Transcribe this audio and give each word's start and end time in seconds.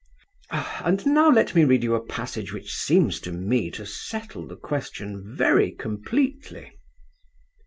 And 0.83 1.05
now 1.05 1.29
let 1.29 1.53
me 1.53 1.63
read 1.63 1.83
you 1.83 1.93
a 1.93 2.03
passage 2.03 2.51
which 2.51 2.73
seems 2.73 3.19
to 3.19 3.31
me 3.31 3.69
to 3.69 3.85
settle 3.85 4.47
the 4.47 4.55
question 4.55 5.21
very 5.37 5.73
completely. 5.73 6.71